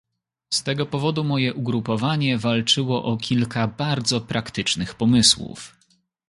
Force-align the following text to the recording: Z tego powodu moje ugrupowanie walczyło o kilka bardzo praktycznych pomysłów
Z 0.53 0.63
tego 0.63 0.85
powodu 0.85 1.23
moje 1.23 1.53
ugrupowanie 1.53 2.37
walczyło 2.37 3.03
o 3.05 3.17
kilka 3.17 3.67
bardzo 3.67 4.21
praktycznych 4.21 4.95
pomysłów 4.95 5.75